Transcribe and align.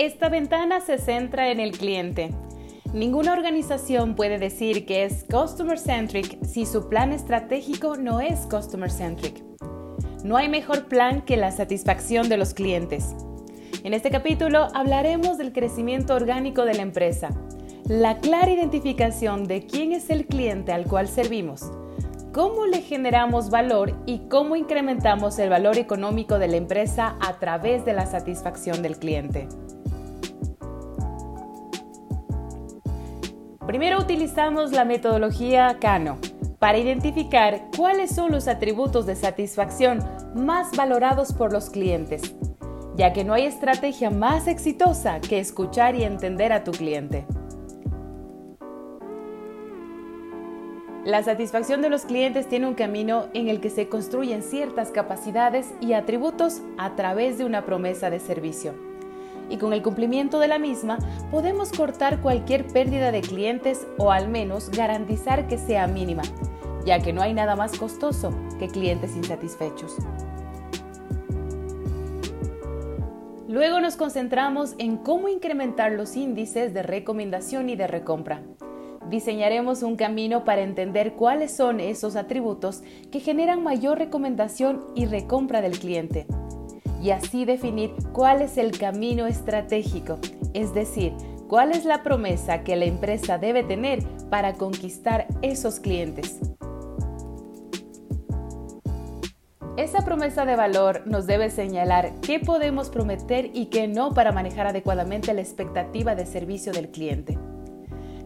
Esta 0.00 0.30
ventana 0.30 0.80
se 0.80 0.96
centra 0.96 1.50
en 1.50 1.60
el 1.60 1.72
cliente. 1.72 2.30
Ninguna 2.94 3.34
organización 3.34 4.16
puede 4.16 4.38
decir 4.38 4.86
que 4.86 5.04
es 5.04 5.26
customer 5.30 5.78
centric 5.78 6.42
si 6.42 6.64
su 6.64 6.88
plan 6.88 7.12
estratégico 7.12 7.98
no 7.98 8.18
es 8.18 8.46
customer 8.50 8.90
centric. 8.90 9.44
No 10.24 10.38
hay 10.38 10.48
mejor 10.48 10.86
plan 10.86 11.20
que 11.20 11.36
la 11.36 11.52
satisfacción 11.52 12.30
de 12.30 12.38
los 12.38 12.54
clientes. 12.54 13.14
En 13.84 13.92
este 13.92 14.10
capítulo 14.10 14.68
hablaremos 14.72 15.36
del 15.36 15.52
crecimiento 15.52 16.14
orgánico 16.14 16.64
de 16.64 16.72
la 16.72 16.82
empresa, 16.82 17.28
la 17.86 18.20
clara 18.20 18.52
identificación 18.52 19.44
de 19.44 19.66
quién 19.66 19.92
es 19.92 20.08
el 20.08 20.24
cliente 20.24 20.72
al 20.72 20.86
cual 20.86 21.08
servimos, 21.08 21.70
cómo 22.32 22.64
le 22.64 22.80
generamos 22.80 23.50
valor 23.50 24.02
y 24.06 24.20
cómo 24.30 24.56
incrementamos 24.56 25.38
el 25.38 25.50
valor 25.50 25.76
económico 25.76 26.38
de 26.38 26.48
la 26.48 26.56
empresa 26.56 27.18
a 27.20 27.38
través 27.38 27.84
de 27.84 27.92
la 27.92 28.06
satisfacción 28.06 28.80
del 28.80 28.96
cliente. 28.96 29.46
Primero 33.70 34.00
utilizamos 34.00 34.72
la 34.72 34.84
metodología 34.84 35.76
Cano 35.80 36.18
para 36.58 36.78
identificar 36.78 37.68
cuáles 37.76 38.12
son 38.12 38.32
los 38.32 38.48
atributos 38.48 39.06
de 39.06 39.14
satisfacción 39.14 40.00
más 40.34 40.76
valorados 40.76 41.32
por 41.32 41.52
los 41.52 41.70
clientes, 41.70 42.34
ya 42.96 43.12
que 43.12 43.22
no 43.22 43.32
hay 43.32 43.46
estrategia 43.46 44.10
más 44.10 44.48
exitosa 44.48 45.20
que 45.20 45.38
escuchar 45.38 45.94
y 45.94 46.02
entender 46.02 46.52
a 46.52 46.64
tu 46.64 46.72
cliente. 46.72 47.26
La 51.04 51.22
satisfacción 51.22 51.80
de 51.80 51.90
los 51.90 52.06
clientes 52.06 52.48
tiene 52.48 52.66
un 52.66 52.74
camino 52.74 53.28
en 53.34 53.48
el 53.48 53.60
que 53.60 53.70
se 53.70 53.88
construyen 53.88 54.42
ciertas 54.42 54.90
capacidades 54.90 55.72
y 55.80 55.92
atributos 55.92 56.60
a 56.76 56.96
través 56.96 57.38
de 57.38 57.44
una 57.44 57.64
promesa 57.64 58.10
de 58.10 58.18
servicio. 58.18 58.89
Y 59.50 59.58
con 59.58 59.72
el 59.72 59.82
cumplimiento 59.82 60.38
de 60.38 60.48
la 60.48 60.58
misma 60.58 60.98
podemos 61.30 61.72
cortar 61.72 62.20
cualquier 62.20 62.66
pérdida 62.66 63.12
de 63.12 63.20
clientes 63.20 63.86
o 63.98 64.12
al 64.12 64.28
menos 64.28 64.70
garantizar 64.70 65.48
que 65.48 65.58
sea 65.58 65.86
mínima, 65.86 66.22
ya 66.86 67.00
que 67.00 67.12
no 67.12 67.20
hay 67.20 67.34
nada 67.34 67.56
más 67.56 67.76
costoso 67.76 68.32
que 68.58 68.68
clientes 68.68 69.14
insatisfechos. 69.16 69.96
Luego 73.48 73.80
nos 73.80 73.96
concentramos 73.96 74.74
en 74.78 74.96
cómo 74.96 75.28
incrementar 75.28 75.92
los 75.92 76.16
índices 76.16 76.72
de 76.72 76.84
recomendación 76.84 77.68
y 77.68 77.76
de 77.76 77.88
recompra 77.88 78.42
diseñaremos 79.10 79.82
un 79.82 79.96
camino 79.96 80.44
para 80.44 80.62
entender 80.62 81.14
cuáles 81.14 81.54
son 81.54 81.80
esos 81.80 82.16
atributos 82.16 82.82
que 83.10 83.20
generan 83.20 83.62
mayor 83.62 83.98
recomendación 83.98 84.84
y 84.94 85.06
recompra 85.06 85.60
del 85.60 85.78
cliente. 85.78 86.26
Y 87.00 87.10
así 87.10 87.44
definir 87.44 87.94
cuál 88.12 88.42
es 88.42 88.58
el 88.58 88.76
camino 88.76 89.26
estratégico, 89.26 90.18
es 90.52 90.74
decir, 90.74 91.14
cuál 91.48 91.72
es 91.72 91.84
la 91.84 92.02
promesa 92.02 92.62
que 92.62 92.76
la 92.76 92.84
empresa 92.84 93.38
debe 93.38 93.62
tener 93.62 94.02
para 94.28 94.54
conquistar 94.54 95.26
esos 95.42 95.80
clientes. 95.80 96.38
Esa 99.76 100.04
promesa 100.04 100.44
de 100.44 100.56
valor 100.56 101.04
nos 101.06 101.26
debe 101.26 101.48
señalar 101.48 102.12
qué 102.20 102.38
podemos 102.38 102.90
prometer 102.90 103.50
y 103.54 103.66
qué 103.66 103.88
no 103.88 104.12
para 104.12 104.30
manejar 104.30 104.66
adecuadamente 104.66 105.32
la 105.32 105.40
expectativa 105.40 106.14
de 106.14 106.26
servicio 106.26 106.72
del 106.72 106.90
cliente. 106.90 107.38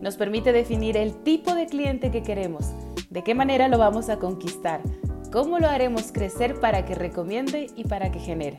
Nos 0.00 0.16
permite 0.16 0.52
definir 0.52 0.96
el 0.96 1.14
tipo 1.22 1.54
de 1.54 1.66
cliente 1.66 2.10
que 2.10 2.24
queremos, 2.24 2.72
de 3.08 3.22
qué 3.22 3.36
manera 3.36 3.68
lo 3.68 3.78
vamos 3.78 4.08
a 4.08 4.18
conquistar, 4.18 4.80
cómo 5.34 5.58
lo 5.58 5.68
haremos 5.68 6.12
crecer 6.12 6.60
para 6.60 6.84
que 6.84 6.94
recomiende 6.94 7.66
y 7.74 7.82
para 7.82 8.12
que 8.12 8.20
genere. 8.20 8.56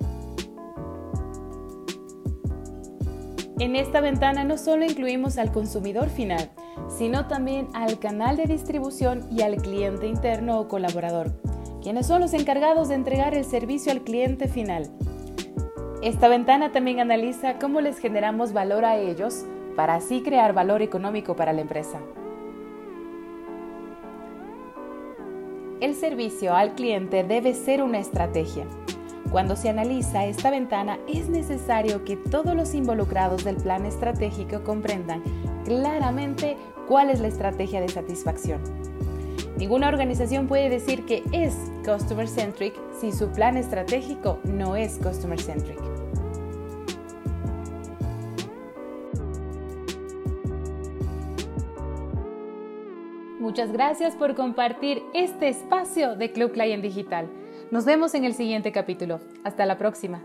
En 3.59 3.77
esta 3.77 4.01
ventana 4.01 4.43
no 4.43 4.57
solo 4.57 4.83
incluimos 4.83 5.37
al 5.37 5.53
consumidor 5.53 6.09
final, 6.09 6.51
sino 6.89 7.27
también 7.27 7.69
al 7.73 7.97
canal 7.99 8.35
de 8.35 8.43
distribución 8.43 9.25
y 9.31 9.41
al 9.41 9.55
cliente 9.55 10.05
interno 10.07 10.59
o 10.59 10.67
colaborador, 10.67 11.39
quienes 11.81 12.07
son 12.07 12.19
los 12.19 12.33
encargados 12.33 12.89
de 12.89 12.95
entregar 12.95 13.33
el 13.35 13.45
servicio 13.45 13.93
al 13.93 14.01
cliente 14.01 14.49
final. 14.49 14.91
Esta 16.03 16.27
ventana 16.27 16.73
también 16.73 16.99
analiza 16.99 17.57
cómo 17.57 17.79
les 17.79 17.99
generamos 17.99 18.51
valor 18.51 18.83
a 18.83 18.97
ellos 18.97 19.45
para 19.77 19.95
así 19.95 20.21
crear 20.21 20.51
valor 20.51 20.81
económico 20.81 21.37
para 21.37 21.53
la 21.53 21.61
empresa. 21.61 22.01
El 25.85 25.93
servicio 25.93 26.55
al 26.55 26.73
cliente 26.73 27.23
debe 27.23 27.53
ser 27.53 27.83
una 27.83 27.99
estrategia. 27.99 28.65
Cuando 29.29 29.55
se 29.55 29.69
analiza 29.69 30.25
esta 30.25 30.49
ventana 30.49 30.97
es 31.07 31.29
necesario 31.29 32.03
que 32.03 32.17
todos 32.17 32.55
los 32.55 32.73
involucrados 32.73 33.43
del 33.43 33.57
plan 33.57 33.85
estratégico 33.85 34.63
comprendan 34.63 35.21
claramente 35.63 36.57
cuál 36.87 37.11
es 37.11 37.19
la 37.19 37.27
estrategia 37.27 37.81
de 37.81 37.89
satisfacción. 37.89 38.61
Ninguna 39.57 39.87
organización 39.87 40.47
puede 40.47 40.69
decir 40.69 41.05
que 41.05 41.21
es 41.31 41.53
customer 41.85 42.27
centric 42.27 42.73
si 42.99 43.11
su 43.11 43.29
plan 43.29 43.55
estratégico 43.55 44.39
no 44.43 44.75
es 44.75 44.97
customer 44.97 45.39
centric. 45.39 45.94
Muchas 53.45 53.71
gracias 53.71 54.15
por 54.15 54.33
compartir 54.33 55.03
este 55.13 55.49
espacio 55.49 56.15
de 56.15 56.31
Club 56.31 56.53
Client 56.53 56.81
Digital. 56.81 57.27
Nos 57.69 57.85
vemos 57.85 58.15
en 58.15 58.25
el 58.25 58.33
siguiente 58.33 58.71
capítulo. 58.71 59.19
Hasta 59.43 59.67
la 59.67 59.77
próxima. 59.77 60.23